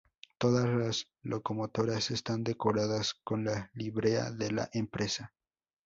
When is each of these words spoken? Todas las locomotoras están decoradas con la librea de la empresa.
Todas 0.39 0.67
las 0.67 1.09
locomotoras 1.21 2.09
están 2.09 2.43
decoradas 2.43 3.13
con 3.23 3.43
la 3.45 3.69
librea 3.75 4.31
de 4.31 4.49
la 4.51 4.67
empresa. 4.73 5.31